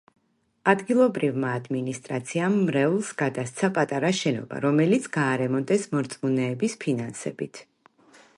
[0.71, 7.63] ადგილობრივმა ადმინისტრაციამ მრევლს გადასცა პატარა შენობა, რომელიც გაარემონტეს მორწმუნეების ფინანსებით.